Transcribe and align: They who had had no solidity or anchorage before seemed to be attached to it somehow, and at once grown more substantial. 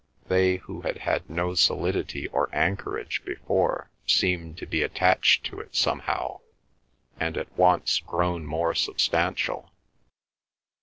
They 0.29 0.55
who 0.55 0.81
had 0.81 0.97
had 0.97 1.29
no 1.29 1.53
solidity 1.53 2.25
or 2.29 2.49
anchorage 2.51 3.21
before 3.23 3.91
seemed 4.07 4.57
to 4.57 4.65
be 4.65 4.81
attached 4.81 5.43
to 5.45 5.59
it 5.59 5.75
somehow, 5.75 6.39
and 7.19 7.37
at 7.37 7.55
once 7.55 7.99
grown 7.99 8.43
more 8.47 8.73
substantial. 8.73 9.69